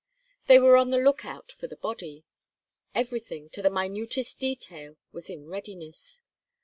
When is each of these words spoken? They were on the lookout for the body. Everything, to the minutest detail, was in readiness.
They 0.47 0.57
were 0.57 0.77
on 0.77 0.89
the 0.89 0.97
lookout 0.97 1.51
for 1.51 1.67
the 1.67 1.75
body. 1.75 2.23
Everything, 2.95 3.49
to 3.51 3.61
the 3.61 3.69
minutest 3.69 4.39
detail, 4.39 4.97
was 5.11 5.29
in 5.29 5.45
readiness. 5.45 6.21